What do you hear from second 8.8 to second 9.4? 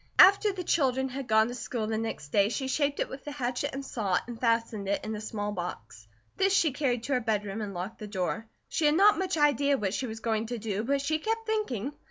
had not much